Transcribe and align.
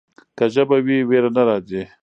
که 0.37 0.45
ژبه 0.53 0.77
وي 0.85 0.97
ویره 1.09 1.29
نه 1.35 1.43
راځي. 1.47 1.83